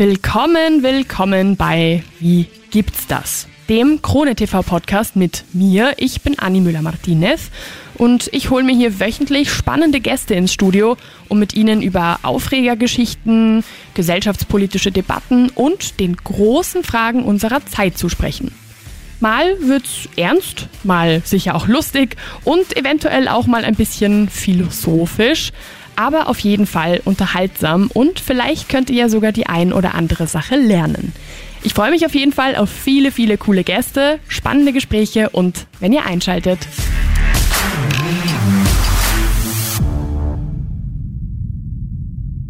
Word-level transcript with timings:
Willkommen, 0.00 0.82
willkommen 0.82 1.58
bei 1.58 2.02
Wie 2.20 2.46
gibt's 2.70 3.06
das? 3.06 3.46
Dem 3.68 4.00
Krone 4.00 4.34
TV 4.34 4.62
Podcast 4.62 5.14
mit 5.14 5.44
mir. 5.52 5.92
Ich 5.98 6.22
bin 6.22 6.38
Anni 6.38 6.62
Müller-Martinez 6.62 7.50
und 7.98 8.30
ich 8.32 8.48
hole 8.48 8.64
mir 8.64 8.74
hier 8.74 8.98
wöchentlich 8.98 9.52
spannende 9.52 10.00
Gäste 10.00 10.32
ins 10.32 10.54
Studio, 10.54 10.96
um 11.28 11.38
mit 11.38 11.52
ihnen 11.52 11.82
über 11.82 12.18
Aufregergeschichten, 12.22 13.62
gesellschaftspolitische 13.92 14.90
Debatten 14.90 15.50
und 15.50 16.00
den 16.00 16.16
großen 16.16 16.82
Fragen 16.82 17.22
unserer 17.22 17.66
Zeit 17.66 17.98
zu 17.98 18.08
sprechen. 18.08 18.52
Mal 19.20 19.56
wird's 19.60 20.08
ernst, 20.16 20.66
mal 20.82 21.20
sicher 21.24 21.54
auch 21.54 21.68
lustig 21.68 22.16
und 22.44 22.76
eventuell 22.76 23.28
auch 23.28 23.46
mal 23.46 23.64
ein 23.64 23.74
bisschen 23.74 24.28
philosophisch 24.28 25.52
aber 26.00 26.28
auf 26.28 26.38
jeden 26.38 26.66
Fall 26.66 27.02
unterhaltsam 27.04 27.90
und 27.92 28.20
vielleicht 28.20 28.70
könnt 28.70 28.88
ihr 28.88 28.96
ja 28.96 29.08
sogar 29.10 29.32
die 29.32 29.46
ein 29.46 29.70
oder 29.70 29.94
andere 29.94 30.26
Sache 30.26 30.56
lernen. 30.56 31.12
Ich 31.62 31.74
freue 31.74 31.90
mich 31.90 32.06
auf 32.06 32.14
jeden 32.14 32.32
Fall 32.32 32.56
auf 32.56 32.70
viele, 32.70 33.12
viele 33.12 33.36
coole 33.36 33.64
Gäste, 33.64 34.18
spannende 34.26 34.72
Gespräche 34.72 35.28
und 35.28 35.66
wenn 35.78 35.92
ihr 35.92 36.06
einschaltet. 36.06 36.60